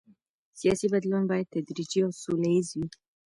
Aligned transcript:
سیاسي 0.59 0.87
بدلون 0.93 1.23
باید 1.29 1.51
تدریجي 1.55 1.99
او 2.05 2.11
سوله 2.23 2.47
ییز 2.53 2.67
وي 2.77 2.87